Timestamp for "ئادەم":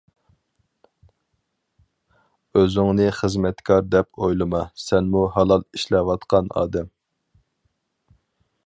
6.63-6.91